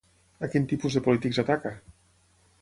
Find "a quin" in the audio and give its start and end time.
0.47-0.65